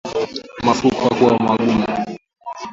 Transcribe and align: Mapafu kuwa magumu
Mapafu 0.65 0.87
kuwa 1.15 1.37
magumu 1.39 1.85